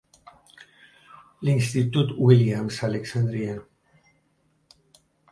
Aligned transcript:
L'institut 1.49 2.13
Williams 2.29 2.79
a 2.81 2.85
Alexandria. 2.87 3.53